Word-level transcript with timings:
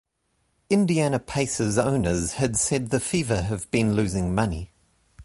Indiana 0.67 1.19
Pacers 1.19 1.77
owners 1.77 2.33
had 2.33 2.57
said 2.57 2.89
the 2.89 2.99
Fever 2.99 3.43
have 3.43 3.69
been 3.69 3.93
losing 3.93 4.33
money. 4.33 4.71